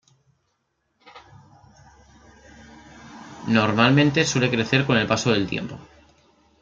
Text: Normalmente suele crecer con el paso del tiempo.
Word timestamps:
Normalmente 3.47 4.25
suele 4.25 4.49
crecer 4.49 4.83
con 4.87 4.97
el 4.97 5.05
paso 5.05 5.29
del 5.31 5.45
tiempo. 5.47 5.77